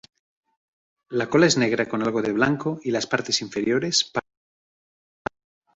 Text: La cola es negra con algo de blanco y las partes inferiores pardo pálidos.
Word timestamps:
La 1.21 1.27
cola 1.29 1.45
es 1.45 1.57
negra 1.59 1.87
con 1.87 2.01
algo 2.01 2.23
de 2.23 2.31
blanco 2.31 2.79
y 2.81 2.89
las 2.89 3.05
partes 3.05 3.39
inferiores 3.43 4.03
pardo 4.05 4.25
pálidos. 5.21 5.39